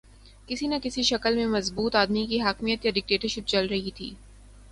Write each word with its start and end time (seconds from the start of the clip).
کسی 0.47 0.67
نہ 0.67 0.75
کسی 0.83 1.03
شکل 1.03 1.35
میں 1.35 1.45
مضبوط 1.47 1.95
آدمی 1.95 2.25
کی 2.25 2.41
حاکمیت 2.41 2.85
یا 2.85 2.91
ڈکٹیٹرشپ 2.95 3.47
چل 3.47 3.67
رہی 3.67 3.91
تھی۔ 3.95 4.13